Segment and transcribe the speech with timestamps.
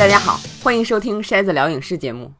[0.00, 2.32] 大家好，欢迎收听筛子聊影视节目。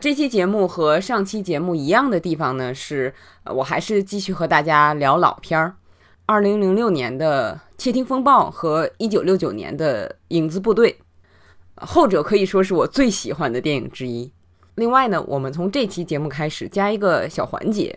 [0.00, 3.14] 这期节目和上期节目一样的地方呢，是
[3.44, 5.76] 我还是继续和大家聊老片儿。
[6.26, 10.98] 二零零六年的《窃听风暴》和一九六九年的《影子部队》，
[11.86, 14.32] 后者可以说是我最喜欢的电影之一。
[14.74, 17.96] 另外呢，我们从这期节目开始加一个小环节，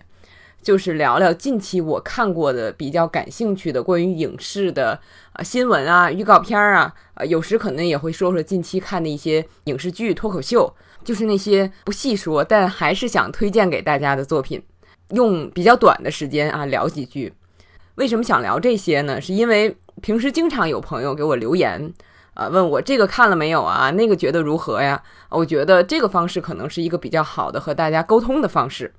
[0.61, 4.99] 就是聊聊近期我看过的比较感兴趣的关于影视的
[5.33, 14.63] 啊新闻啊、预告片儿啊，啊有时可能也会说说近期看的一些影视剧、脱口秀，就是那些不细说但还是想推荐给大家的作品，
[15.09, 17.33] 用比较短的时间啊聊几句。
[17.95, 19.19] 为什么想聊这些呢？
[19.19, 21.93] 是因为平时经常有朋友给我留言。
[22.35, 23.89] 啊，问我这个看了没有啊？
[23.89, 25.01] 那个觉得如何呀？
[25.29, 28.93] 我觉得这个方式可能是一个比较好的和大家沟通的方式。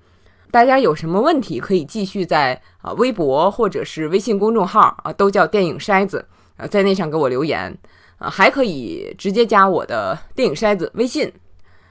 [0.51, 7.79] 大家有什么问题可以继续在啊微博或者是微信公众号啊，都叫电影筛子啊，在那上给我留言
[8.19, 11.33] 啊，还可以直接加我的电影筛子微信，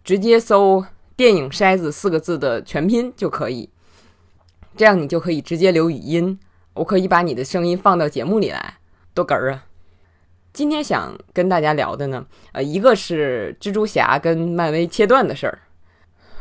[0.03, 3.69] 直接搜“电影筛子”四个字的全拼就可以。
[4.75, 6.37] 这样你就可以直接留语音，
[6.73, 8.77] 我可以把你的声音放到节目里来，
[9.13, 9.65] 多哏儿啊！
[10.53, 15.59] 今天想跟大家聊的呢，呃，一个是蜘蛛侠跟漫威切断的事儿。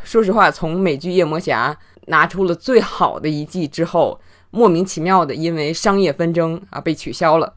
[0.02, 7.54] 说实话，从美剧《夜魔侠》拿出了最好的一季之后，莫名其妙的因为商业纷争啊被取消了。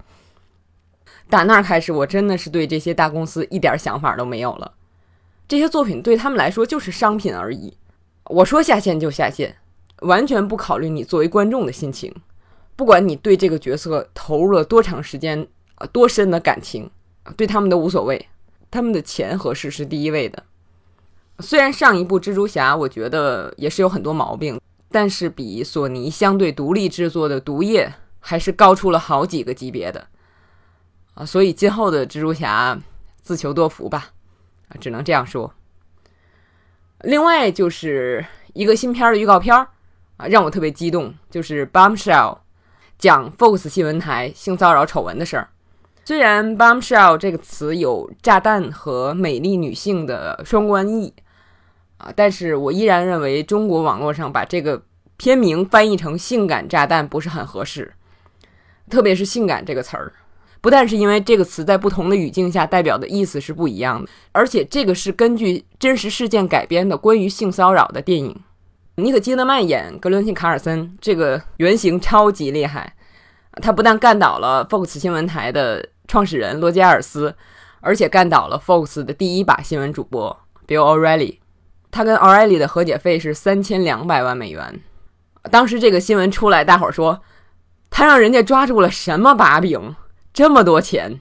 [1.30, 4.74] 打那儿开始，我真的是对这些大公司一点想法都没有了。
[5.48, 7.78] 这些作品对他们来说就是商品而已，
[8.26, 9.56] 我说下线就下线，
[10.02, 12.14] 完全不考虑你作为观众的心情，
[12.76, 15.48] 不管你对这个角色投入了多长时间。
[15.94, 16.92] 多深的感情，
[17.38, 18.28] 对他们都无所谓，
[18.70, 20.44] 他们的钱合适是第一位的。
[21.40, 24.60] 虽然上一部蜘蛛侠我觉得也是有很多毛病，
[24.92, 30.06] 但是比索尼相对独立制作的毒液还是高出了好几个级别的
[31.20, 32.80] 啊，所以今后的蜘蛛侠
[33.22, 34.08] 自求多福吧，
[34.70, 35.54] 啊，只能这样说。
[37.02, 39.68] 另外就是一个新片的预告片儿
[40.16, 42.36] 啊，让我特别激动，就是《Bombshell》，
[42.98, 45.50] 讲 Fox 新闻台性骚扰丑闻的事儿。
[46.06, 51.14] 虽然 bombshell 这个词有炸弹和美丽女性的双关意
[51.98, 54.82] 啊，但是我依然认为中国网络上把这个
[55.18, 57.94] 片名翻译成“性感炸弹”不是很合适，
[58.90, 60.14] 特别是“性感”这个词儿，
[60.62, 68.36] 不但是因为这个词在不同的语境下代表的意思是不一样的，而且这个是根据真实事件改编的关于性骚扰的电影。
[68.96, 72.96] 尼可基德曼演格伦辛卡尔森，这个原型超级厉害，
[73.62, 75.90] 他不但干倒了 Fox 新闻台的。
[76.10, 77.36] 创始人罗杰尔斯，
[77.82, 80.36] 而且干倒了 Fox 的第一把新闻主播
[80.68, 81.38] Bill O'Reilly。
[81.92, 84.82] 他跟 O'Reilly 的和解费是三千两百万美元。
[85.52, 87.22] 当时这个新闻出来，大伙儿说
[87.92, 89.96] 他让人家抓住了什么把柄，
[90.34, 91.20] 这么多钱。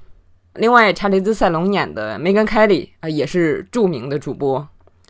[0.55, 4.69] 另外，查理兹·塞隆演的梅根凯利啊，也是著名的主播，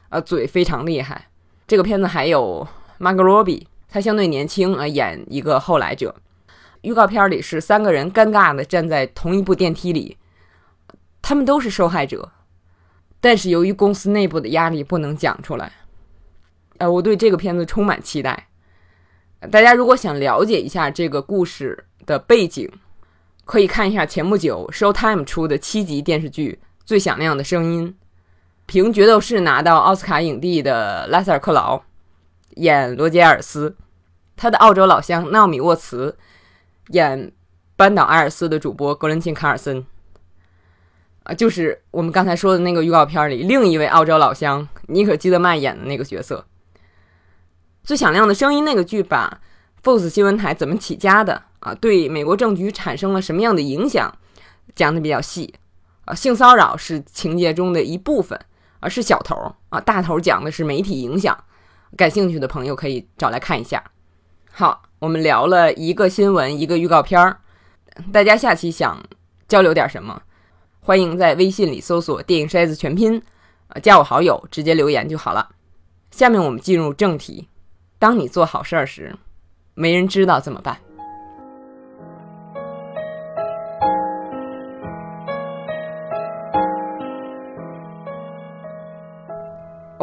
[0.09, 1.29] 啊，嘴非常厉害。
[1.67, 2.67] 这个片子还有
[2.99, 6.15] Margot Robbie，她相对年轻啊，演一个后来者。
[6.83, 10.17] 预告片里是三个人尴尬的站在同一部电梯里，
[11.21, 12.31] 他们都是受害者，
[13.21, 15.73] 但是由于公司内部的压力不能讲出来。
[16.79, 18.49] 呃，我对这个片子充满期待。
[19.51, 22.71] 大家如果想了解一下这个故事的背景，
[23.49, 27.89] 可以看一下前不久 Showtime 出的七集电视剧《最响亮的声音》，
[28.67, 31.83] 凭《决斗士》拿到奥斯卡影帝的拉塞尔·克劳
[32.57, 33.75] 演罗杰尔斯，
[34.37, 36.15] 他的澳洲老乡纳米沃茨。
[36.89, 37.33] 演
[37.75, 39.87] 班岛艾尔斯的主播格伦钦卡尔森，
[41.23, 46.47] 啊，就是我们刚才说的那个预告片里另一位澳洲老乡尼可基德曼演的那个角色。
[47.83, 49.41] 最响亮的声音那个剧把
[49.83, 54.13] Fox 新闻台怎么起家的啊，对美国政局产生了什么样的影响，
[54.75, 55.55] 讲的比较细
[56.05, 56.15] 啊。
[56.15, 58.39] 性骚扰是情节中的一部分，
[58.81, 61.37] 而是小头啊，大头讲的是媒体影响。
[61.97, 63.83] 感兴趣的朋友可以找来看一下。
[64.51, 64.83] 好。
[65.01, 67.39] 我们聊了一个新闻，一个预告片儿，
[68.13, 69.01] 大家下期想
[69.47, 70.23] 交流点什么？
[70.81, 73.23] 欢迎在微信里搜索“电影筛子全拼”，
[73.71, 75.51] 啊，加我好友，直接留言就好了。
[76.11, 77.47] 下面我们进入正题。
[78.01, 79.15] 当你做好事儿时，
[79.75, 80.81] 没人知道怎么办？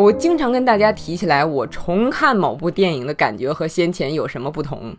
[0.05, 4.95] 我经常跟大家提起来，我重看某部电影的感觉和先前有什么不同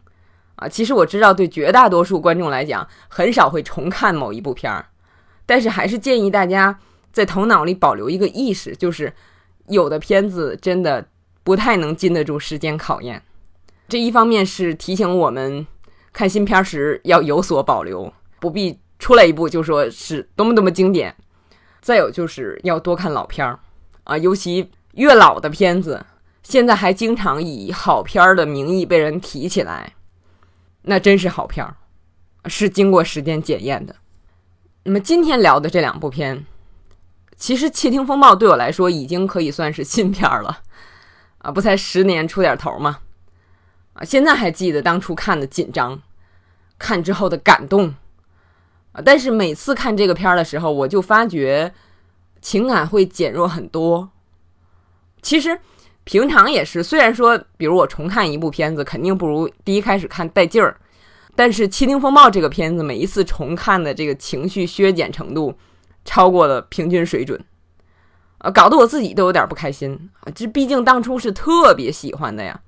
[0.57, 0.69] 啊？
[0.69, 4.87] 其实我知道，对绝大多数观众来讲，很少会重看某一部片儿，
[5.45, 6.77] 但是还是建议大家
[7.13, 9.13] 在头脑里保留一个意识，就是
[9.69, 11.07] 有的片子真的
[11.45, 13.23] 不太能经得住时间考验。
[13.89, 15.65] 这一方面是提醒我们
[16.13, 21.15] 看新片时要有所保留，不必出来一部就说是多么多么经典。
[21.81, 23.61] 再有就是要多看老片儿
[24.03, 26.05] 啊，尤其越老的片子，
[26.43, 29.95] 现在还经常以好片儿的名义被人提起来，
[30.83, 31.77] 那真是好片儿，
[32.47, 33.97] 是经过时间检验的。
[34.85, 36.47] 那么今天聊的这两部片，
[37.37, 40.63] 其实《窃听风暴》对我来说已经可以算是新片儿了
[41.39, 43.01] 啊，不才十年出点头吗？
[43.93, 46.01] 啊，现在还记得当初看的紧张，
[46.79, 47.95] 看之后的感动。
[49.05, 51.75] 但是每次看这个片儿的时候，我就发觉
[52.41, 54.11] 情感会减弱很多。
[55.27, 55.59] 其实
[56.05, 60.77] 平常也是，虽然说，比如我重看一部片子，肯定不如第一开始看带劲儿。
[61.35, 65.59] 但是《窃听风暴》这个片子，每一次重看的这个情绪削减程度
[66.05, 67.45] 超过了平均水准，
[68.39, 70.31] 啊，搞得我自己都有点不开心啊！
[70.33, 72.61] 这毕竟当初是特别喜欢的呀，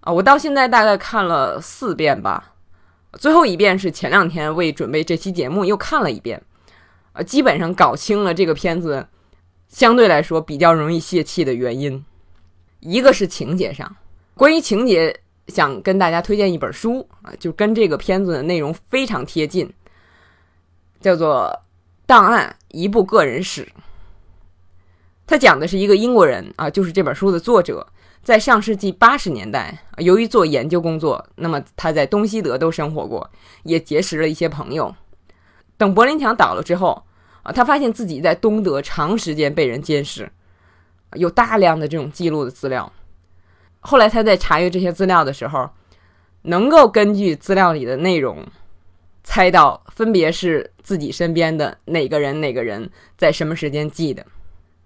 [0.00, 2.54] 啊，我到现在大概看了四遍吧。
[3.18, 6.42] 最后一遍是前两天为准备这期节目又看了一遍，
[7.12, 9.06] 呃，基本上搞清了这个片子
[9.68, 12.04] 相对来说比较容易泄气的原因。
[12.80, 13.96] 一个是情节上，
[14.34, 19.72] 关于情节，想跟大家推荐一本书啊，就跟这个片子的内容非常贴近，
[21.00, 21.50] 叫做
[22.06, 23.64] 《档案：一部个人史》。
[25.26, 27.86] 它讲的是一个英国人啊，就是这本书的作者。
[28.22, 33.30] 在上世纪八十年代，由于做研究工作，那么他在东西德都生活过，
[33.62, 34.92] 也结识了一些朋友。
[35.76, 37.04] 等柏林墙倒了之后，
[37.52, 40.30] 他发现自己在东德长时间被人监视，
[41.14, 42.92] 有大量的这种记录的资料。
[43.80, 45.70] 后来他在查阅这些资料的时候，
[46.42, 48.44] 能够根据资料里的内容，
[49.22, 54.26] 猜到分别是自己身边的哪个人哪个人在什么时间记的，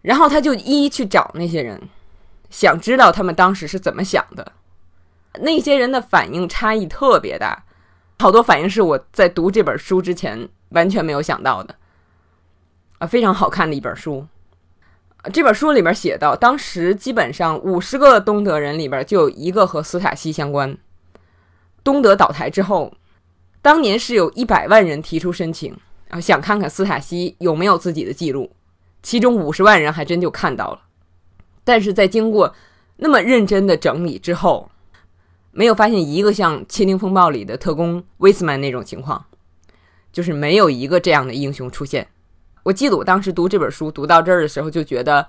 [0.02, 1.80] 然后他就一一去找那些人。
[2.50, 4.52] 想知道他们当时是怎么想的，
[5.40, 7.64] 那些人的反应差异特别大，
[8.18, 11.76] 好多反应是我在读这本书之前完全没有想到的，
[13.00, 14.26] 啊，非常好看的一本书。
[15.32, 20.76] 这本书里边写到，当时基本上五十个东德人里边就有一个和斯塔西相关。
[21.82, 22.92] 东德倒台之后，
[23.62, 25.74] 当年是有一百万人提出申请
[26.10, 28.50] 啊，想看看斯塔西有没有自己的记录，
[29.02, 30.82] 其中五十万人还真就看到了。
[31.64, 32.54] 但是在经过
[32.96, 34.70] 那么认真的整理之后，
[35.52, 39.24] 没有发现一个像《窃听风暴》里的特工威斯曼那种情况，
[40.12, 42.08] 就是没有一个这样的英雄出现。
[42.62, 45.26] 我记得我当时读这本书读到这儿的时候，就觉得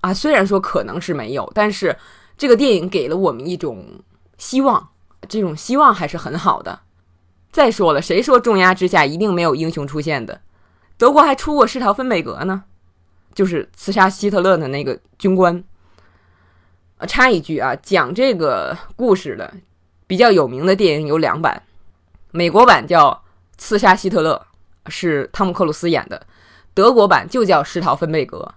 [0.00, 1.96] 啊，虽然说可能是没有，但是
[2.36, 3.84] 这个电影给了我们一种
[4.36, 4.88] 希望，
[5.28, 6.80] 这种希望还是很好的。
[7.50, 10.40] 再说了，谁说重压之下一定没有英雄出现的？
[10.96, 12.64] 德国还出过施陶芬贝格呢。
[13.34, 15.62] 就是刺杀希特勒的那个军官。
[16.96, 19.54] 呃，插一句啊，讲这个故事的
[20.08, 21.62] 比较有名的电影有两版，
[22.32, 23.10] 美国版叫
[23.56, 24.44] 《刺杀希特勒》，
[24.90, 26.20] 是汤姆克鲁斯演的；
[26.78, 28.54] 德国版就叫《施陶芬贝格》。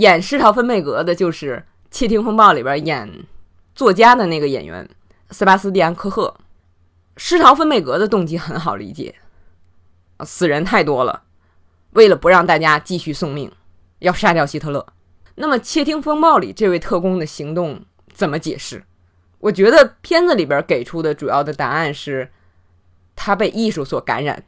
[0.00, 1.56] 演施陶芬贝格的就是
[1.90, 3.26] 《窃听风暴》里边演
[3.74, 4.88] 作家的那个演员
[5.28, 6.34] 塞巴斯蒂安·科赫。
[7.18, 9.16] 施陶芬贝格的动机很好理解，
[10.24, 11.24] 死人太多了。
[11.90, 13.52] 为了不让大家继续送命，
[13.98, 14.86] 要杀掉希特勒。
[15.34, 17.84] 那么《窃听风暴》里这位特工的行动
[18.14, 18.82] 怎么解释？
[19.40, 22.32] 我觉得片子里边给出的主要的答案是，
[23.14, 24.44] 他被艺术所感染，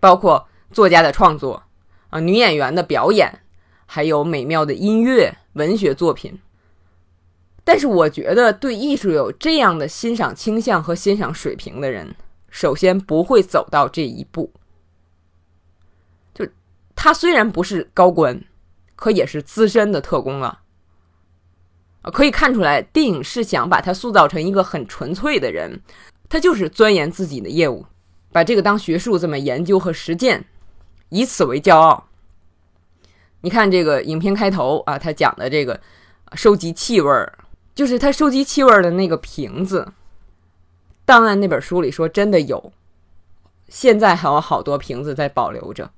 [0.00, 1.62] 包括作家的创作
[2.10, 3.40] 啊、女演员的表演，
[3.86, 6.40] 还有美妙的音乐、文学作品。
[7.64, 12.16] 但是，我觉得对艺术有这样的欣赏倾向和欣赏水平的人，
[12.50, 14.52] 首先不会走到这一步。
[16.34, 16.44] 就
[16.96, 18.42] 他虽然不是高官，
[18.96, 20.62] 可也是资深的特工了。
[22.12, 25.80] 可以看出来，电影是想把他塑造成一个很纯粹的人，
[26.28, 27.86] 他就是钻研自己的业务，
[28.32, 30.44] 把这个当学术这么研究和实践，
[31.12, 32.08] 以此为骄傲。
[33.42, 35.78] 你看这个影片开头啊，他讲的这个
[36.34, 37.38] 收集气味儿，
[37.74, 39.92] 就是他收集气味儿的那个瓶子。
[41.04, 42.72] 档案那本书里说，真的有，
[43.68, 45.90] 现在还有好多瓶子在保留着。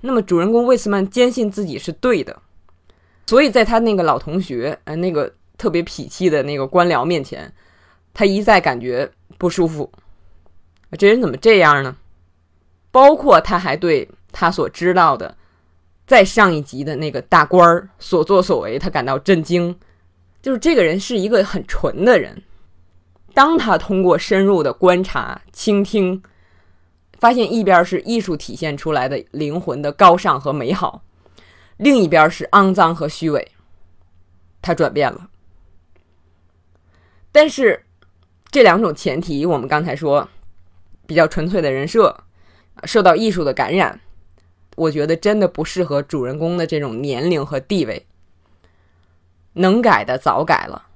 [0.00, 2.42] 那么，主人公魏斯曼坚信自己是对的，
[3.26, 7.54] 所以在他那个老同学，呃，那个特别痞气的那个官僚面前，
[8.12, 9.92] 他一再感觉不舒服。
[10.98, 11.96] 这人怎么这样呢？
[12.96, 15.36] 包括他还对他所知道的，
[16.06, 19.78] 在上一集的那个大官儿所作所为，他感到震惊。
[20.40, 22.42] 就是这个人是一个很纯的人。
[23.34, 26.22] 当他通过深入的观察、倾听。
[27.18, 31.02] 发现一边是艺术体现出来的灵魂的高尚和美好，
[31.78, 33.52] 另一边是肮脏和虚伪。
[34.60, 35.30] 他转变了，
[37.32, 37.82] 但是
[38.50, 40.28] 这两种前提，我们刚才说
[41.06, 42.14] 比较纯粹的人设，
[42.84, 44.00] 受到艺术的感染，
[44.76, 48.06] 我觉得真的不适合主人公的这种年龄和地位。
[49.54, 50.88] 能改的早改了，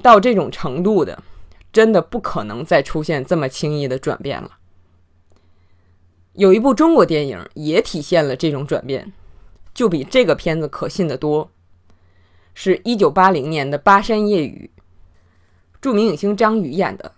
[0.00, 1.22] 到这种程度的，
[1.72, 4.58] 真的不可能再出现这么轻易的转变了。
[6.34, 9.12] 有一部中国电影也体现了这种转变，
[9.74, 11.50] 就比这个片子可信的多，
[12.54, 14.70] 是一九八零年的《巴山夜雨》，
[15.80, 17.16] 著名影星张宇演的。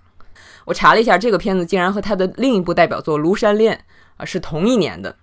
[0.71, 3.77] 我查了一下，这个片子竟然和他的另一部代表作《庐山恋》
[4.17, 5.17] 啊是同一年的。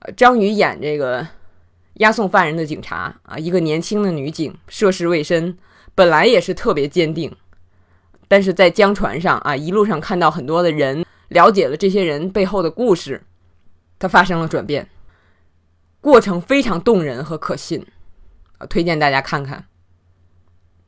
[0.00, 1.26] 呃张宇演这个
[1.94, 5.56] 押送犯人的警察啊，一个年轻的女警，涉世未深，
[5.94, 7.34] 本来也是特别坚定，
[8.28, 11.02] 但是在江船上啊，一路上看到很多的人。
[11.28, 13.22] 了解了这些人背后的故事，
[13.98, 14.90] 他发生了转变，
[16.02, 17.86] 过程非常动人和可信，
[18.58, 19.64] 啊，推荐大家看看。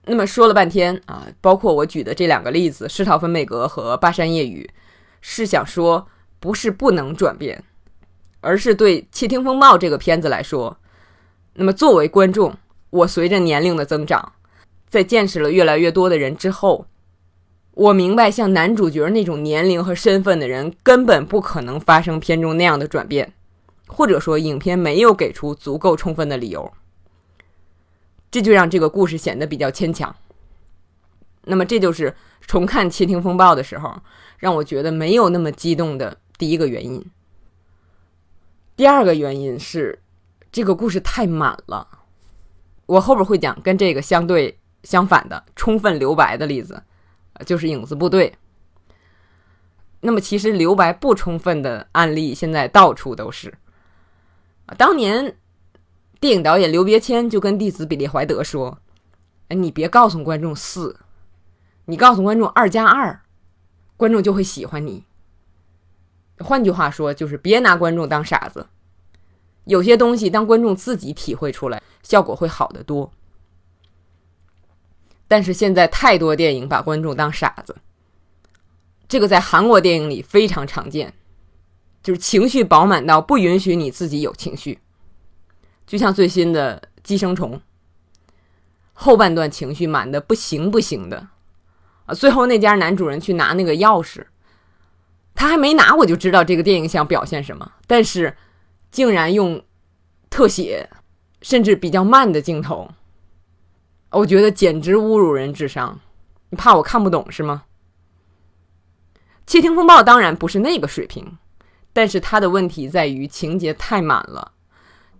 [0.04, 4.68] 那么说了半天啊，包括我举的这两个例子，《施陶芬美格》和《巴山夜雨》，
[5.20, 6.08] 是想说
[6.40, 7.62] 不是不能转变，
[8.40, 10.76] 而是对《窃听风暴》这个片子来说，
[11.54, 12.54] 那么作为观众，
[12.90, 14.32] 我随着年龄的增长，
[14.88, 16.86] 在见识了越来越多的人之后。
[17.74, 23.32] 我明白，像男主角那种年龄和身份的人，根本不可能发生片中那样的转变，
[23.86, 26.70] 或者说，影片没有给出足够充分的理由，
[28.32, 30.12] 这就让这个故事显得比较牵强。
[31.44, 33.94] 那么，这就是重看《窃听风暴》的时候，
[34.38, 37.04] 让我觉得没有那么激动的第一个原因。
[38.74, 40.02] 第二个原因是，
[40.50, 41.86] 这个故事太满了。
[42.86, 46.82] 我后边会讲跟这个相对相反的充分留白的例子。
[47.46, 48.32] 就是影子部队。
[50.00, 53.52] 那么，其实留白不充分的案例现在到处都是。
[54.76, 55.36] 当年
[56.22, 58.78] 电影导演刘别谦就跟弟子比利怀德说
[59.50, 61.00] ：“哎，你别告诉观众四，
[61.86, 63.22] 你告诉观众二加二，
[63.96, 65.02] 观众就会喜欢你。”
[66.38, 68.68] 换句话说，就是别拿观众当傻子。
[69.64, 73.10] 有些东西当观众自己体会出来，效果会好得多。
[75.26, 77.74] 但是现在太多电影把观众当傻子，
[79.08, 81.14] 这个在韩国电影里非常常见，
[82.00, 84.78] 就是情绪饱满到不允许你自己有情绪，
[85.92, 87.52] 就像最新的《寄生虫》，
[88.94, 91.28] 后半段情绪满的不行不行的，
[92.06, 94.24] 啊，最后那家男主人去拿那个钥匙，
[95.34, 98.34] 他还没拿我就知道这个电影想表现什么，但是
[98.90, 99.62] 竟然用
[100.30, 100.88] 特写，
[101.42, 102.90] 甚至比较慢的镜头。
[104.12, 106.00] 我觉得简直侮辱人智商，
[106.48, 107.64] 你怕我看不懂是吗？
[109.46, 111.36] 《窃听风暴》当然不是那个水平，
[111.92, 114.52] 但是它的问题在于情节太满了，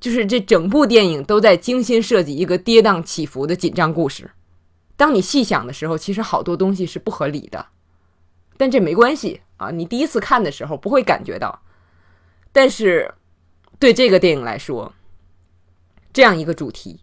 [0.03, 4.33] 就是这整部电影都在精心设计一个跌宕起伏的紧张故事。
[4.97, 7.67] 当你细想的时候，其实好多东西是不合理的，
[8.57, 11.63] 但这没关系啊，你第一次看的时候不会感觉到。
[12.51, 13.15] 但是
[13.79, 14.93] 对这个电影来说，
[16.13, 16.99] 这样一个主题。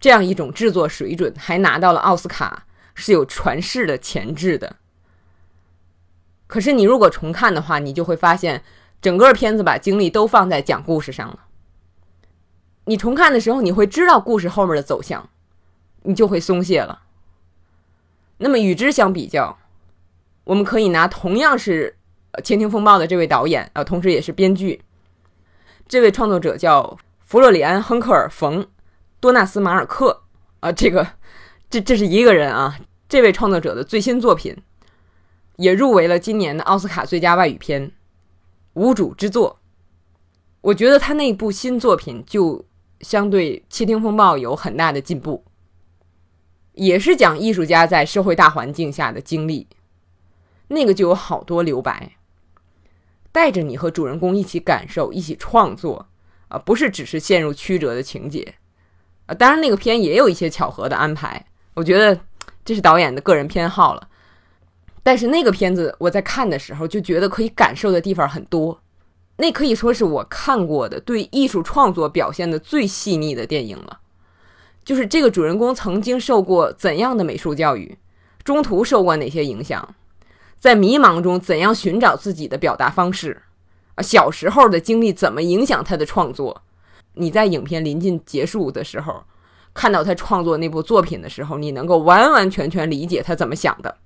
[0.00, 4.76] 这样一种制作水准，还拿到了奥斯卡，是有传世的潜质的。
[6.46, 8.62] 可是你如果重看的话，你就会发现，
[9.00, 11.38] 整个片子把精力都放在讲故事上了。
[12.86, 15.28] 你重看的时候，你会知道故事后面的走向，
[16.02, 17.02] 你就会松懈了。
[18.38, 19.58] 那么与之相比较，
[20.44, 21.96] 我们可以拿同样是
[22.42, 24.82] 《窃听风暴》的这位导演啊，同时也是编剧，
[25.88, 28.66] 这位创作者叫弗洛里安·亨克尔·冯。
[29.20, 30.24] 多纳斯·马尔克
[30.60, 31.12] 啊，这个，
[31.70, 32.78] 这这是一个人啊。
[33.08, 34.54] 这位创作者的最新作品
[35.56, 37.88] 也入围了今年的奥斯卡最佳外语片
[38.74, 39.60] 《无主之作》。
[40.60, 42.66] 我觉得他那部新作品就
[43.00, 45.44] 相对《窃听风暴》有很大的进步，
[46.72, 49.68] 也是讲艺术家在社会大环境下的经历。
[50.68, 52.12] 那个就有好多留白，
[53.30, 56.06] 带着你和主人公一起感受、一起创作
[56.48, 58.54] 啊，不是只是陷入曲折的情节。
[59.26, 62.18] 啊，当然那个片也有一些巧合的安排，我觉得
[62.64, 64.08] 这是导演的个人偏好了。
[65.02, 68.80] 但是那个片子我在看的时候就觉得可以感受的地方很多，
[69.36, 74.00] 那可以说是我看过的对艺术创作表现的最细腻的电影了。
[74.84, 77.96] 就是这个主人公曾经受过怎样的美术教育，
[78.44, 79.94] 中途受过哪些影响，
[80.58, 83.42] 在迷茫中怎样寻找自己的表达方式，
[83.94, 86.62] 啊，小时候的经历怎么影响他的创作。
[87.14, 89.24] 你在影片临近结束的时候，
[89.72, 93.96] 看到他创作那部作品的时候，你能够完完全全理解他怎么想的，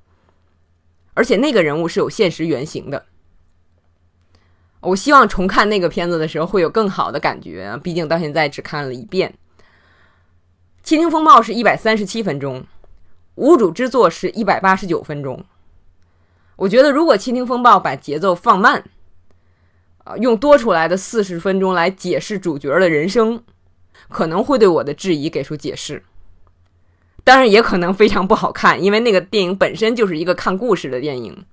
[1.15, 3.07] 而且那个人物是有现实原型的。
[4.89, 9.31] 我希望重看那个片子的时候会有更好的感觉，毕竟到现在只看了一遍。
[10.83, 12.61] 《窃听风暴》是一百三十七分钟，
[13.35, 15.45] 《无主之作》是一百八十九分钟。
[16.57, 18.83] 我觉得如果《窃听风暴》把节奏放慢，
[20.05, 23.43] 啊，用多出来的四十分钟来解释主角的人生，
[24.09, 26.03] 可能会对我的质疑给出解释。
[27.23, 31.45] 当然，也可能非常不好看，因为那个电影本身就是一个看故事的电影。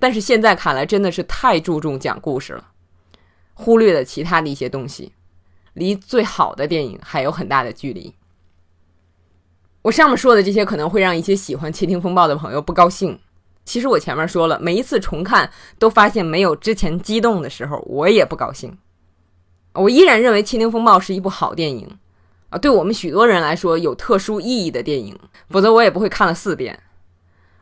[0.00, 2.70] 但是现在看来，真的是太注重讲故事了，
[3.54, 5.12] 忽略了其他的一些东西，
[5.74, 8.14] 离最好的电影还有很大的距离。
[9.82, 13.18] 我上面说的这些可能会让一些喜欢《窃听风暴》的朋友不高兴。
[13.64, 18.76] 其实我前面说了，每一次重看都发现没有之前激动的时候，我也不高兴。
[19.74, 21.88] 我依然认为《窃听风暴》是一部好电影
[22.48, 25.16] 啊，对我们许多人来说有特殊意义的电影。
[25.50, 26.78] 否则我也不会看了四遍。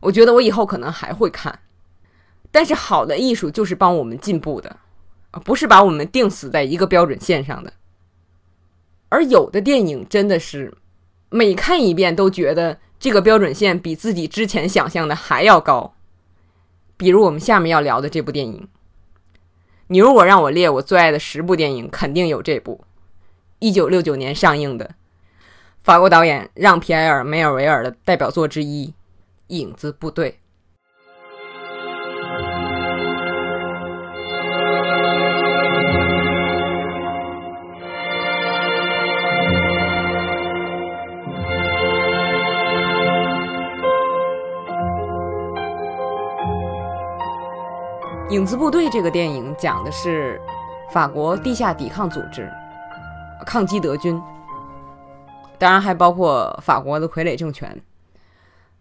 [0.00, 1.58] 我觉得我以后可能还会看。
[2.58, 4.76] 但是好的艺术就是帮我们进步的，
[5.44, 7.72] 不是把我们定死在一个标准线上的。
[9.10, 10.76] 而有的电影真的是
[11.30, 12.78] 每看一遍都觉得。
[13.00, 15.94] 这个标准线比自己之前想象的还要高，
[16.96, 18.66] 比如我们下面要聊的这部电影。
[19.86, 22.84] 你如果让我列我最爱的十部电影，肯定有这部，
[23.60, 24.96] 一九六九年上映的
[25.78, 28.88] 法国导演让·皮埃尔·梅尔维尔的代表作之一
[29.46, 30.30] 《影子部队》。
[48.30, 50.38] 《影子部队》这个电影讲的是
[50.92, 52.46] 法国地下抵抗组织
[53.46, 54.20] 抗击德军，
[55.56, 57.74] 当然还包括法国的傀儡政权。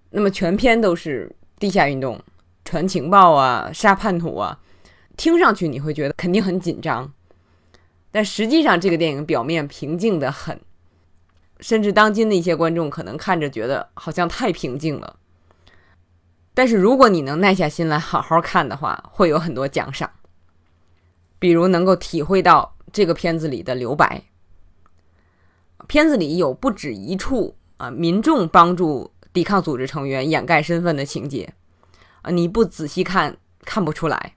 [0.10, 2.20] 那么全篇都是地下运动、
[2.66, 4.60] 传情报啊、杀叛徒啊，
[5.16, 7.10] 听上去你会觉得肯定很紧张，
[8.12, 10.60] 但实际上这个电影表面平静的很，
[11.62, 15.16] 甚至当今的一些观众可能看着觉得好像太平静了。
[16.57, 20.09] 但是如果你能耐下心来好好看的话，会有很多奖赏。
[21.37, 24.24] 比如能够体会到这个片子里的留白。
[25.87, 31.53] 片子里有不止一处啊，民众帮助抵抗组织成员掩盖身份的情节
[32.24, 34.33] 啊，你不仔细看看不出来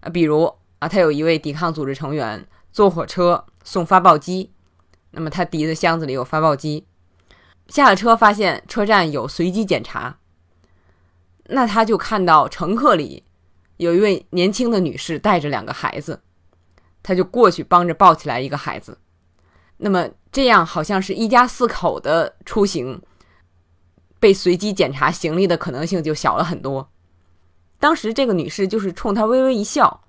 [0.00, 0.10] 啊。
[0.10, 4.50] 比如啊，他有一位抵抗组织成员坐火车送发报机，
[5.12, 6.88] 那么他提的箱子里有发报机，
[7.68, 10.17] 下了车发现车站有随机检查。
[11.48, 13.24] 那他就看到乘客里
[13.78, 16.20] 有一位年轻的女士带着两个孩子，
[17.02, 18.98] 他就过去帮着抱起来一个孩子。
[19.78, 23.00] 那么这样好像是一家四口的出行，
[24.20, 26.90] 被随机检查行李的可能性就小了很多。
[27.78, 30.02] 当时这个女士就是冲他微微一笑，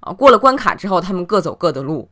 [0.00, 2.08] 啊，过了关卡之后，他们各走各的路，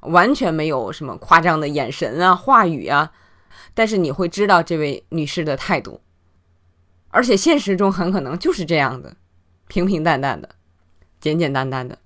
[0.00, 3.10] 完全没有什么夸张的眼神啊、话语啊，
[3.72, 6.00] 但是你会知道这位女士的态度。
[7.14, 9.14] 而且现实中很可能就是这样的，
[9.68, 10.56] 平平淡淡的，
[11.20, 11.98] 简简单单的，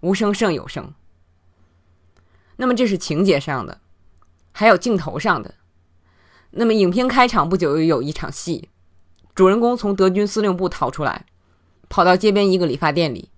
[0.00, 0.92] 无声胜有声。
[2.56, 3.80] 那么这是情节上的，
[4.50, 5.54] 还有镜头上的。
[6.50, 8.68] 那么影片开场不久又有一场戏，
[9.36, 11.26] 主人公从德军司令部逃出来，
[11.88, 13.30] 跑到街边一个理发店里。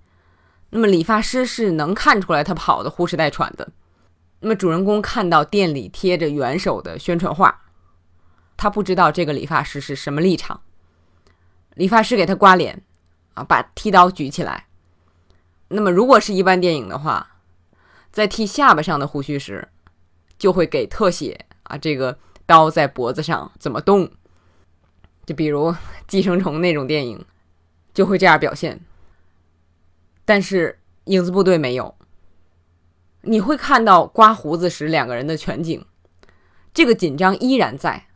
[0.71, 3.71] 那么理发师是能看出来他跑的呼哧带喘的。
[4.39, 7.65] 那么主人公看到店里贴着元首的宣传画，
[8.57, 10.63] 他不知道这个理发师是什么立场。
[11.81, 12.83] 理发师给他刮脸，
[13.33, 14.67] 啊，把剃刀举起来。
[15.69, 17.37] 那么，如果是一般电影的话，
[18.13, 19.67] 在剃下巴上的胡须时，
[20.39, 24.11] 就会给特写啊，这个刀在脖子上怎么动？
[25.25, 25.73] 就比如
[26.07, 27.25] 《寄生虫》那种电影，
[27.95, 28.79] 就会这样表现。
[30.27, 30.79] 但是
[31.11, 31.95] 《影子部队》没有，
[33.23, 35.83] 你会看到刮胡子时两个人的全景，
[36.75, 38.09] 这个紧张依然在，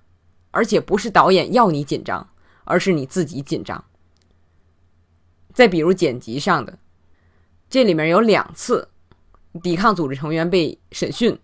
[0.50, 2.28] 而且不是导演要你紧张。
[2.64, 3.84] 而是你自己紧张。
[5.52, 6.78] 再比如剪辑上的，
[7.70, 8.88] 这里面有两次
[9.62, 11.38] 抵抗组织成员被审讯，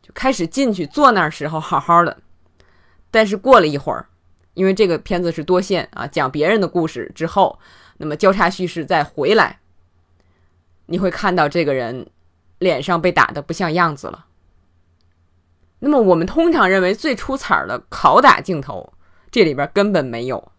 [0.00, 2.22] 就开始进去坐那儿时候好好的，
[3.10, 4.06] 但是过了一会儿，
[4.54, 7.58] 因为这个片子是多线啊，讲别人的故事之后，
[7.98, 9.60] 那么交叉叙事再回来，
[10.86, 12.08] 你会看到这个人
[12.60, 14.24] 脸上被打的不像样子了。
[15.80, 18.94] 那么我们通常认为最出彩的拷打镜头。
[19.32, 20.52] 这里边根本没有，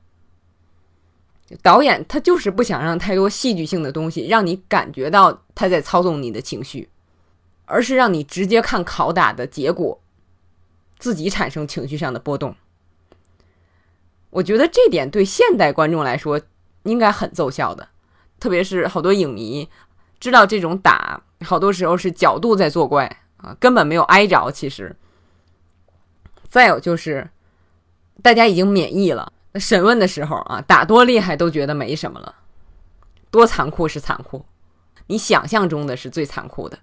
[1.62, 6.90] 导演他就是不想让太多戏剧性的东西让你感觉到他在操纵你的情绪，
[7.66, 10.02] 而是让你直接看拷打的结果，
[10.98, 12.56] 自己产生情绪上的波动。
[14.32, 16.42] 我觉得这点对现代观众来说
[16.82, 17.90] 应该很奏效的，
[18.40, 19.70] 特别是好多影迷
[20.20, 23.06] 知道这种打好多时候是角度在作怪
[23.38, 24.50] 啊，根本没有挨着。
[24.50, 24.96] 其实，
[26.50, 27.30] 再有就是。
[28.22, 29.34] 大家已经免疫了。
[29.56, 32.36] 审问的时候啊，打多厉害都觉得没什么了，
[33.30, 34.46] 多残酷是残酷，
[35.08, 36.80] 你想象中的是最残酷的。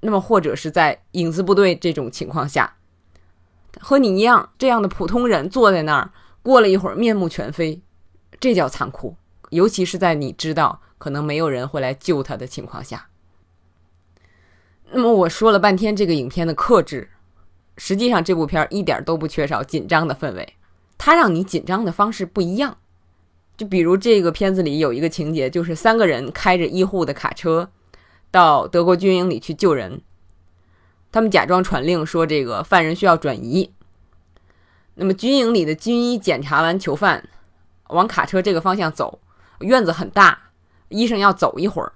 [0.00, 2.76] 那么，或者是在影子部队这种情况下，
[3.80, 6.10] 和你一样这样的普通人坐在那儿，
[6.42, 7.82] 过了一会儿面目全非，
[8.38, 9.16] 这叫残酷。
[9.50, 13.08] 尤其是在你知道可能没有人会来救他的情况下。
[14.90, 17.10] 那么我说了半天这个影片的克制，
[17.78, 20.56] 实际上这部片一点都不缺少紧张的氛围，
[20.98, 22.76] 它让你紧张的方式不一样。
[23.56, 27.70] 就比如这个片子里有一个情节，就是三个人开着医护的卡车
[28.30, 30.02] 到德国军营里去救人，
[31.10, 33.72] 他们假装传令说这个犯人需要转移。
[34.94, 37.28] 那么军营里的军医检查完囚犯，
[37.88, 39.20] 往卡车这个方向走，
[39.60, 40.50] 院子很大，
[40.88, 41.92] 医生要走一会儿。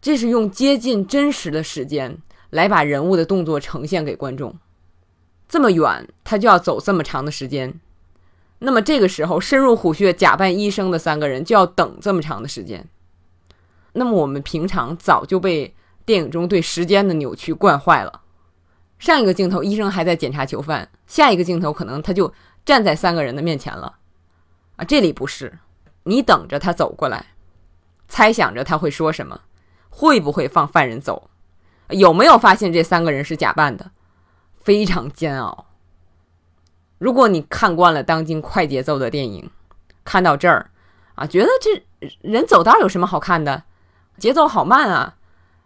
[0.00, 2.18] 这是用接近真实的时间
[2.52, 4.54] 来把人物的动作呈现给观众，
[5.48, 7.80] 这么远他就要走这么长的时间。
[8.58, 12.86] 那么这个时候，深入虎穴假扮医生的三个人就要等这么长的时间。
[13.94, 18.20] 那么我们平常早就被电影中对时间的扭曲惯坏了。
[18.98, 22.32] 上一个镜头，医生还在检查囚犯；下一个镜头，可能他就
[22.66, 23.96] 站在三个人的面前了。
[24.76, 25.58] 啊，这里不是，
[26.04, 27.34] 你等着他走过来，
[28.06, 29.40] 猜想着他会说什么，
[29.88, 31.30] 会不会放犯人走，
[31.92, 33.90] 有没有发现这三个人是假扮的，
[34.56, 35.66] 非常煎熬。
[36.98, 39.50] 如果你看惯了当今快节奏的电影，
[40.04, 40.70] 看到这儿，
[41.14, 41.84] 啊，觉得这
[42.20, 43.64] 人走道有什么好看的？
[44.18, 45.16] 节奏好慢啊！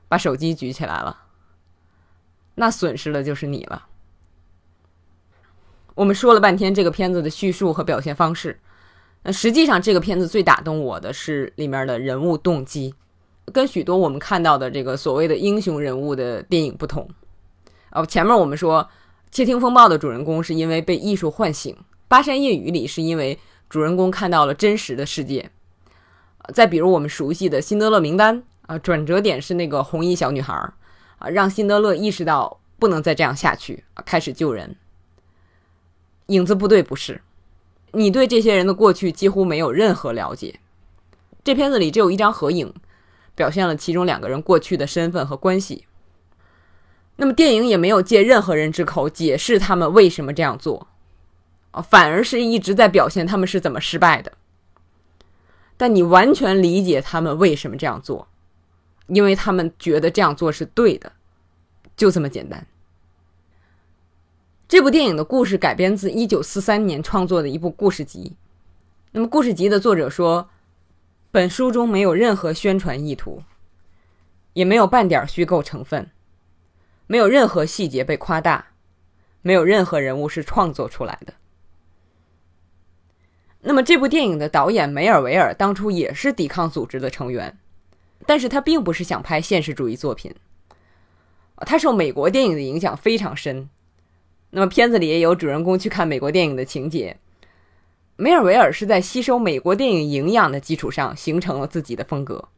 [0.08, 1.24] 把手机举起来了，
[2.54, 3.86] 那损失的就是你了。
[5.96, 8.60] 我们说了半天这个片子的叙述和表现方式，
[9.24, 12.94] 那实际上这个片子最打动我的是里面的人物动机，
[13.52, 17.08] 跟许多我们看到的这个所谓的英雄人物的电影不同。
[17.92, 18.88] 哦，前面我们说。
[19.38, 21.74] 《窃听风暴》的主人公是因为被艺术唤醒，
[22.08, 25.50] 《巴山夜雨》里是因为主人公看到了真实的世界。
[26.54, 30.54] 再比如我们熟悉的《辛德勒名单》啊，转折点是那个红衣小女孩
[31.18, 34.76] 啊，让辛德勒意识到不能再这样下去啊，开始救人。
[36.28, 37.20] 影子部队不是，
[37.92, 40.60] 你对这些人的过去几乎没有任何了解。
[41.44, 42.72] 这片子里只有一张合影，
[43.36, 45.84] 表现了其中两个人过去的身份和关系。
[47.18, 50.88] 那么电影也没有借任何人之口解释他们为什么这样做，
[51.70, 54.32] 啊，反而是一直在表现他们是怎么失败的。
[55.76, 58.28] 但你完全理解他们为什么这样做，
[59.06, 61.12] 因为他们觉得这样做是对的，
[61.96, 62.66] 就这么简单。
[64.68, 68.34] 这部电影的故事改编自1943年创作的一部故事集。
[69.12, 70.50] 那么故事集的作者说，
[71.30, 73.42] 本书中没有任何宣传意图，
[74.54, 76.10] 也没有半点虚构成分。
[77.06, 78.68] 没有任何细节被夸大，
[79.42, 81.34] 没有任何人物是创作出来的。
[83.60, 87.58] 那么，这部电影的导演梅尔维尔当初也是抵抗组织的成员，
[88.26, 90.34] 但是他并不是想拍现实主义作品，
[91.58, 93.68] 他受美国电影的影响非常深。
[94.50, 97.18] 那么，片子里也有主人公去看美国电影的情节。
[98.16, 102.48] 梅尔维尔是在吸收美国电影营养的基础上形成了自己的风格。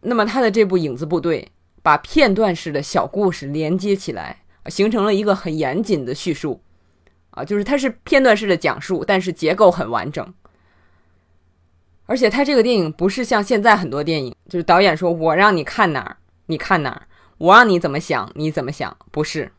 [0.00, 1.42] 那么，他的这部《影子部队》。
[1.82, 6.60] 把片段式的小故事连接起来，形成了一个很严谨的叙述，
[7.30, 10.34] 啊，就是它是片段式的讲述，但是结构很完整。
[12.04, 17.06] 而且它这个电影不是像现在很多电影，就是导演说我让你看哪儿，你看哪儿，
[17.38, 19.50] 我让你怎么想，你怎么想，不是，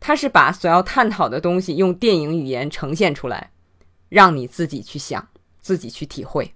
[0.00, 3.50] 他是把所要探讨的东西用电影语言呈现出来，
[4.08, 5.28] 让你自己去想，
[5.60, 6.52] 自己去体会。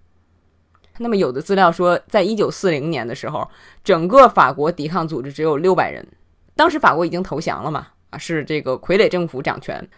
[0.99, 3.49] 那么有的资料说，在一九四零年的时候，
[3.83, 6.07] 整个法国抵抗组织只有六百人。
[6.55, 7.89] 当时法国已经投降了嘛？
[8.11, 9.89] 啊，是这个傀儡政府掌权，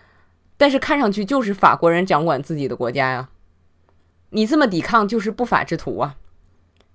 [0.57, 3.29] 但是看上去就是法国人掌管自己的国家呀。
[4.31, 6.17] 你这么抵抗就是不法之徒啊！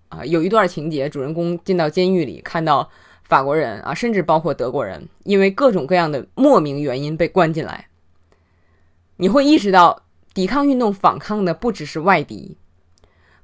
[0.10, 2.89] 啊，有一段情节，主人公进到监狱里，看到
[3.26, 7.89] 法国人啊，甚至包括德国人，因为各种各样的莫名原因被关进来。
[9.17, 10.04] 你会意识到，
[10.38, 12.58] 抵抗运动反抗的不只是外敌。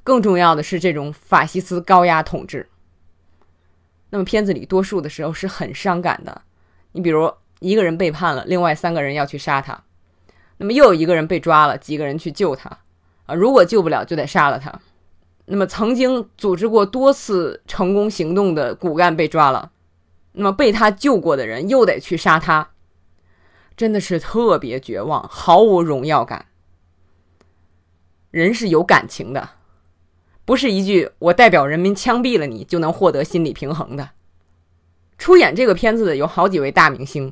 [0.03, 2.69] 更重要的是这种法西斯高压统治。
[4.12, 6.43] 那么片子里多数的时候是很伤感的。
[6.91, 9.82] 你比如一个人背叛了，另外三个人要去杀他，
[10.58, 12.69] 那么又有一个人被抓了，几个人去救他
[13.25, 13.34] 啊？
[13.34, 14.79] 如果救不了，就得杀了他。
[15.45, 19.71] 那么曾经组织过多次成功行动的骨干被抓了，
[20.34, 22.69] 那么被他救过的人又得去杀他，
[23.75, 26.45] 真的是特别绝望，毫无荣耀感。
[28.34, 29.48] 人是有感情的。
[30.43, 34.10] 不是一句“我代表人民枪毙了你”就能获得心理平衡的。
[35.19, 37.32] 出演这个片子的有好几位大明星，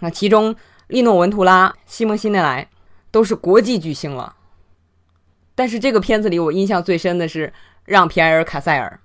[0.00, 0.56] 那其中
[0.86, 2.70] 利诺文图拉、西蒙辛内莱
[3.10, 4.36] 都是国际巨星了。
[5.54, 7.52] 但是这个片子里我印象最深的是
[7.84, 8.98] 让皮埃尔卡塞尔，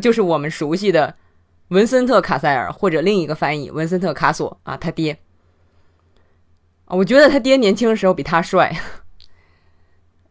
[0.00, 1.16] 就是我们熟悉的
[1.68, 5.18] 文森特·卡塞尔，或者另一个翻译文森特·卡索啊，他爹。
[6.86, 8.74] 我觉得他爹年轻的时候比他帅。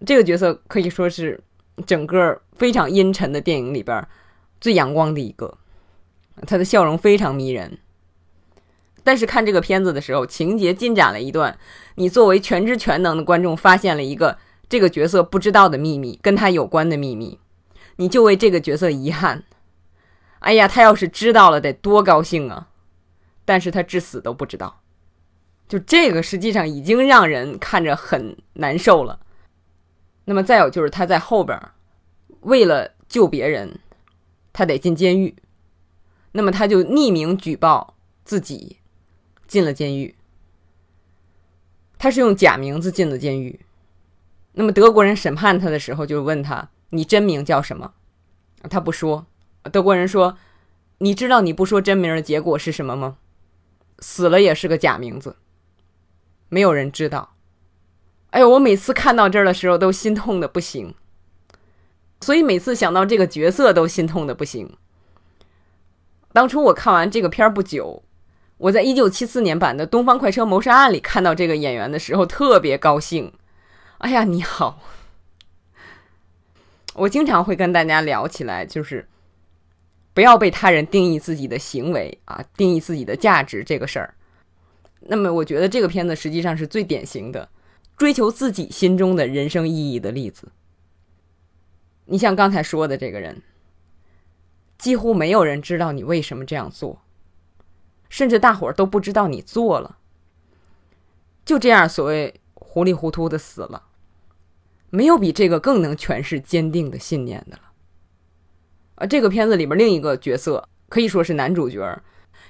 [0.06, 1.40] 这个角色可以说是
[1.86, 4.08] 整个非常阴沉的电影里边
[4.62, 5.58] 最阳光的一个，
[6.48, 7.78] 他的笑容非常迷人。
[9.04, 11.58] 但是看这个片子的时候，情节进展了一段，
[11.96, 17.40] 你作为全知全能的观众，发现了一个这个角色不知道的秘密，跟他有关的秘密，
[17.96, 19.44] 你就为这个角色遗憾。
[20.40, 22.68] 哎呀，他要是知道了，得多高兴啊！
[23.46, 24.82] 但是他至死都不知道，
[25.68, 29.20] 就这个实际上已经让人看着很难受了。
[30.30, 31.60] 那么再有就是他在后边，
[32.42, 33.80] 为了救别人，
[34.54, 35.36] 他得进监狱，
[36.34, 38.78] 那么他就匿名举报自己。
[39.48, 40.14] 进了监狱，
[41.98, 43.62] 他是用假名字进了监狱。
[44.52, 47.96] 那么德国人审判他的时候，就问他：“你真名叫什么？”
[48.70, 49.26] 他不说。
[49.72, 50.38] 德国人说
[51.00, 53.18] ：“你知道你不说真名的结果是什么吗？
[53.98, 55.38] 死了也是个假名字，
[56.50, 57.36] 没有人知道。”
[58.32, 60.94] 哎呦，我每次看到这儿的时候都心痛的不行，
[62.22, 64.78] 所以每次想到这个角色都心痛的不行。
[66.32, 68.04] 当初我看完这个片儿不久。
[68.60, 73.32] 我在一九七四年版的《东方快车谋杀案》里看到这个演员的时候，特别高兴。
[74.00, 74.82] 哎呀，你好！
[76.96, 79.08] 我经常会跟大家聊起来，就是
[80.14, 84.14] 不要被他人定义自己的行为啊，定义自己的价值这个事儿。
[85.00, 87.48] 那么，我觉得这个片子实际上是最典型的
[88.00, 90.54] 追求自己心中的人生意义的例子。
[92.06, 93.42] 你像刚才说的这个人，
[94.78, 97.02] 几乎没有人知道你为什么这样做。
[98.08, 99.98] 甚至大伙儿都不知道你做了，
[101.44, 103.84] 就这样所谓糊里糊涂的死了，
[104.90, 107.64] 没有比这个更能诠释坚定的信念的了。
[108.96, 112.02] 啊，这个片子里边另一个角色可以说是男主角，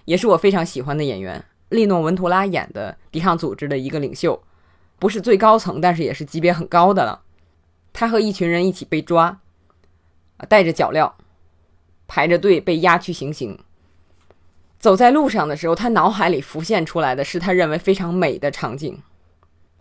[0.05, 4.41] 也是我非常喜欢的演员利诺文图拉演的抵抗组织的一个领袖，
[4.99, 7.21] 不是最高层，但是也是级别很高的了。
[7.93, 9.39] 他和一群人一起被抓，
[10.47, 11.13] 带着脚镣，
[12.07, 13.57] 排着队被押去行刑。
[14.77, 19.01] 走在路上的时候，他脑海里浮现出来的是他认为非常美的场景，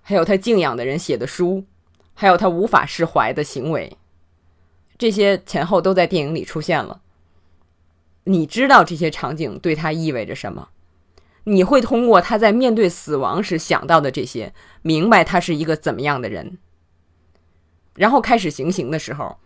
[0.03, 1.65] 还有他敬仰的人写的书，
[2.15, 3.97] 还有他无法释怀的行为，
[4.97, 7.01] 这些前后都在电影里出现了。
[8.25, 10.69] 你知道这些场景对他意味着什么？
[11.49, 16.59] 你会通过他在面对死亡时想到的这些，明白他是一个怎么样的人。
[17.95, 19.39] 然后开始行刑的时候，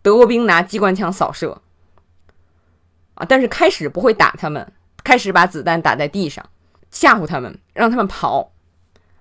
[0.00, 1.60] 德国兵拿机关枪扫射。
[3.14, 3.24] 啊！
[3.26, 6.48] 但是开始不会打他们，开始把子弹打在地上，
[6.90, 8.52] 吓唬他们，让他们跑。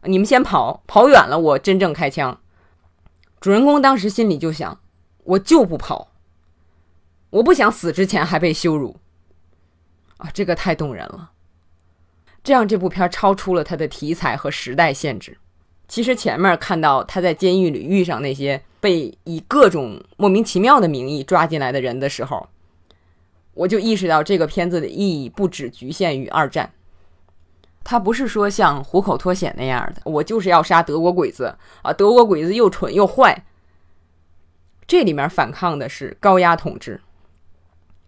[0.03, 2.41] 你们先跑，跑远了我真正开枪。
[3.39, 4.81] 主人公当时心里就想：
[5.23, 6.11] 我就不跑，
[7.29, 8.97] 我不想死之前还被羞辱。
[10.17, 11.31] 啊，这个太动人了。
[12.45, 15.35] 这样这部片超出了它的题材和时代限制。
[15.87, 22.47] 其实前面看到他在监狱里遇上那些被以各种莫名其妙的名义抓进来的人的时候。
[23.55, 26.71] 我就意识到这个片子的意义不只局限于二战，
[27.83, 31.93] 它不是说像虎口脱险那样的，我就是要杀德国鬼子啊！
[31.93, 33.45] 德国鬼子又蠢又坏。
[34.85, 37.01] 这里面反抗的是高压统治，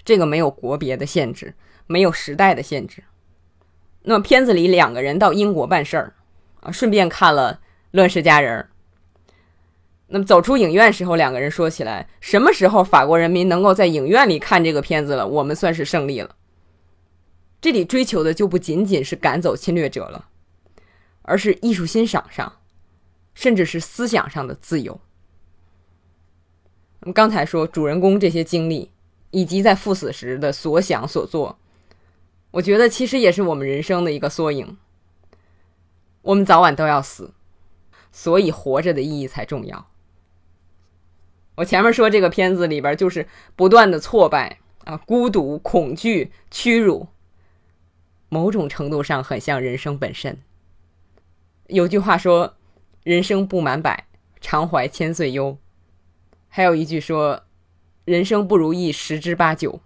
[0.04, 1.56] 这个没有国别的限制，
[1.88, 3.04] 没有时代的限制。
[4.10, 6.14] 那么片子里两个人到英国办事儿
[6.62, 7.56] 啊，顺便看了
[7.92, 8.62] 《乱世佳人》。
[10.08, 16.38] 那么走出影院时候，两个人说起来，什么时候法国人民能够在影院里看这个片子了，我们算是胜利了。
[17.60, 20.30] 这里追求的就不仅仅是赶走侵略者了，
[21.24, 22.60] 而是艺术欣赏上，
[23.34, 25.02] 甚至是思想上的自由。
[27.02, 28.90] 我们刚才说主人公这些经历，
[29.32, 31.60] 以及在赴死时的所想所做，
[32.52, 34.78] 我觉得其实也是我们人生的一个缩影。
[36.22, 37.34] 我们早晚都要死，
[38.12, 39.88] 所以活着的意义才重要。
[41.56, 47.08] 我前面说这个片子里边就是不断的挫败啊，孤独、恐惧、屈辱，
[48.30, 50.38] 某种程度上很像人生本身。
[51.68, 52.56] 有句话说
[53.04, 54.08] ：“人生不满百，
[54.40, 55.58] 常怀千岁忧。”
[56.48, 57.44] 还有一句说
[58.06, 59.82] ：“人生不如意十之八九，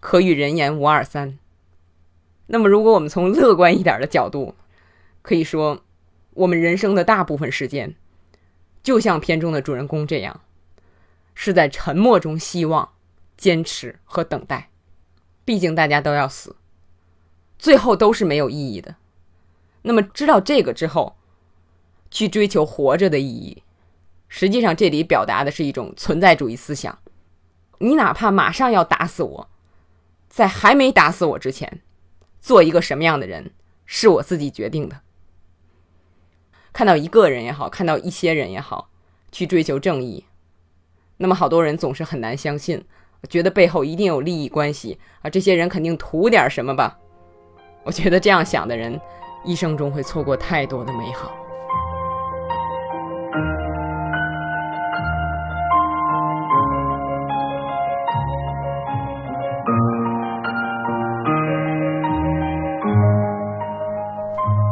[0.00, 1.38] 可与人言无二三。”
[2.46, 4.54] 那么，如果我们从乐观一点的角度，
[5.22, 5.82] 可以说，
[6.34, 7.94] 我们人生的大部分时间，
[8.82, 10.40] 就像片中的主人公这样。
[11.38, 12.92] 是在沉默中希望、
[13.36, 14.70] 坚持和等待，
[15.44, 16.56] 毕竟大家都要死，
[17.58, 18.96] 最后都是没有意义的。
[19.82, 21.18] 那么知道这个之后，
[22.10, 23.62] 去追求活着的意义，
[24.28, 26.98] 实际上这里表达的是一种存在主义思想。
[27.80, 29.50] 你哪怕马上要打死我，
[30.30, 31.82] 在还没打死我之前，
[32.46, 33.50] 做一个什么样的人
[33.86, 35.00] 是我自己决定的。
[36.72, 38.88] 看到一个人也好，看到一些人也好，
[39.32, 40.26] 去追求正义，
[41.16, 42.84] 那么好多人总是很难相信，
[43.28, 46.96] 觉得背后一定有利益关系啊，这些人肯定图点什么吧？
[47.82, 49.00] 我觉得这样想的人，
[49.44, 51.36] 一生中会错过太多的美好。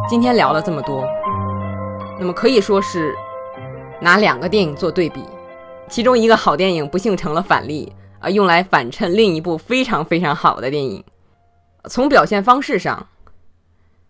[0.07, 1.03] 今天聊了这么多。
[2.21, 3.15] 那么可以说是
[4.03, 5.25] 拿两个电影做对比，
[5.89, 7.91] 其中一个好电影不幸成了反例
[8.21, 11.03] 啊，用来反衬另一部非常非常好的电影。
[11.89, 13.09] 从表现方式上，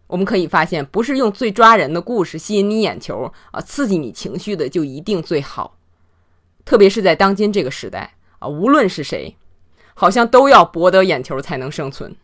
[0.08, 5.76] 我们可以发现，不是用最抓人的故事吸引你眼球啊，刺激你情绪的就一定最好。
[6.64, 9.36] 特别是在当今这个时代啊，无论是谁，
[9.94, 12.16] 好像都要博得眼球才能生存。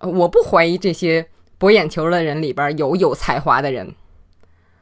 [0.00, 3.94] 我不怀疑这些博眼球的人里边有有才华的人。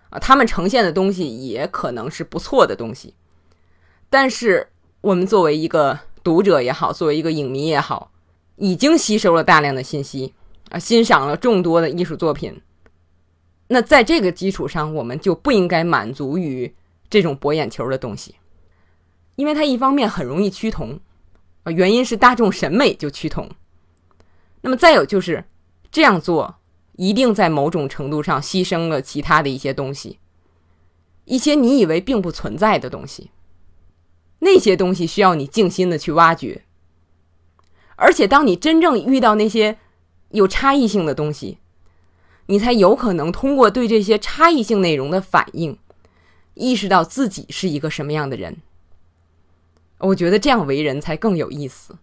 [0.08, 3.12] 啊，他们呈现的东西也可能是不错的东西，
[4.08, 4.68] 但是
[5.00, 8.12] 我们作为一个读者也好，作为一个影迷也好，
[8.54, 10.32] 已经吸收了大量的信息
[10.70, 12.62] 啊，欣赏了众多的艺术作品。
[13.66, 16.72] 那在这个基础上，我们就不应该满足于
[17.10, 18.36] 这种博眼球的东西，
[19.34, 21.00] 因为它一方面很容易趋同
[21.64, 23.50] 啊，原因是大众审美就趋同。
[24.60, 25.44] 那么再有就是
[25.90, 26.54] 这样做。
[26.96, 30.18] 一定在某种程度上牺牲了其他的一些东西，
[31.26, 33.30] 一些你以为并不存在的东西，
[34.38, 36.64] 那些东西需要你静心的去挖掘。
[37.96, 39.78] 而且，当你真正遇到那些
[40.30, 41.59] 有差异性的东西，
[42.46, 45.78] 你才有可能通过对这些差异性内容的反应，
[46.54, 48.56] 意识到自己是一个什么样的人。
[49.98, 51.96] 我觉得这样为人才更有意思。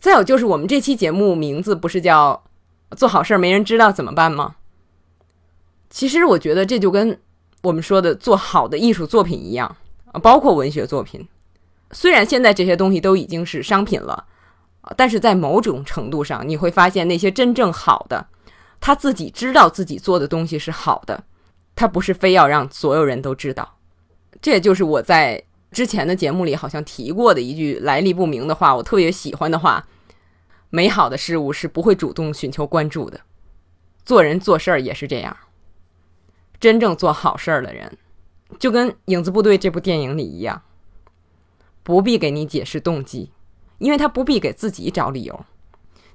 [0.00, 2.44] 再有就是，我们这期节目名字不是叫。
[2.94, 4.56] 做好事儿没人知道怎么办吗？
[5.90, 7.20] 其实我觉得这就跟
[7.62, 9.76] 我们说的做好的艺术作品一样
[10.06, 11.28] 啊，包括文学作品。
[11.92, 14.24] 虽然现在这些东西都已经是商品了
[14.96, 18.26] 但是在某种程度上，你会发现那些真正好的，
[18.80, 21.22] 他自己知道自己做的东西是好的，
[21.76, 23.76] 他不是非要让所有人都知道。
[24.42, 29.86] 这也就是我在之前的节目里好像提过的一句来历不明的话，我特别喜欢的话。
[30.74, 33.20] 美好的事物是不会主动寻求关注的，
[34.04, 35.36] 做人做事儿也是这样。
[36.58, 37.96] 真正做好事儿的人，
[38.58, 40.62] 就跟《影子部队》这部电影里一样，
[41.84, 43.30] 不必给你解释动机，
[43.78, 45.46] 因为他不必给自己找理由。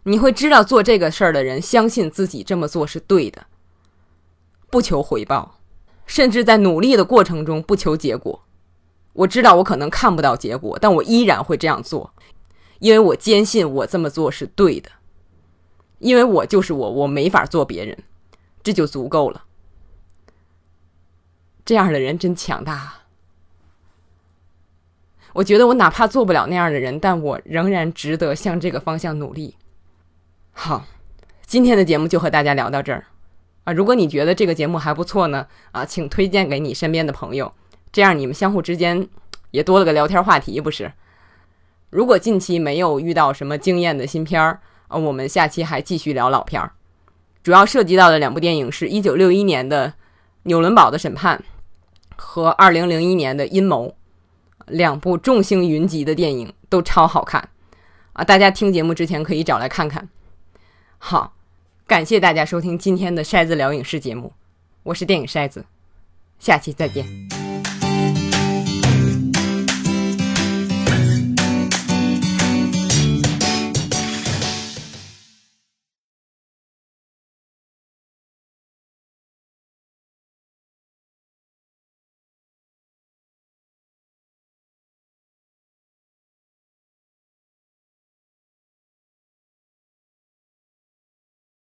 [0.04, 3.46] 你会知道，做这个事儿的人相信自己这么做是对的，
[4.70, 5.56] 不求回报，
[6.06, 8.44] 甚至在努力的过程中不求结果。
[9.14, 12.14] 我知道我可能看不到结果，但我依然会这样做。
[12.80, 14.90] 因为我坚信我这么做是对的，
[16.00, 17.98] 因为我就是我，我没法做别人，
[18.64, 19.46] 这就足够了。
[21.64, 22.96] 这样的人真强大。
[25.34, 29.56] 我觉得我哪怕做不了那样的人，但我仍然值得向这个方向努力。
[30.52, 30.88] 好，
[31.46, 33.06] 今天的节目就和大家聊到这儿
[33.66, 33.72] 啊！
[33.72, 37.54] 如果你觉得这个节目还不错呢，啊，请推荐给你身边的朋友，
[37.92, 39.08] 这样你们相互之间
[39.52, 40.92] 也多了个聊天话题，不是？
[41.90, 46.72] 如果近期没有遇到什么惊艳的新片儿啊，我们下期还继续聊老片儿。
[47.42, 49.88] 主要涉及到的两部电影是一九六一年的
[50.44, 51.44] 《纽伦堡的审判》
[52.16, 53.88] 和二零零一年的《阴谋》，
[54.68, 57.50] 两部众星云集的电影都超好看
[58.14, 58.24] 啊！
[58.24, 60.10] 大家听节目之前可以找来看看。
[60.98, 61.34] 好，
[61.88, 64.34] 感谢大家收听今天的筛子聊影视节目，
[64.84, 65.66] 我是电影筛子，
[66.38, 67.39] 下期再见。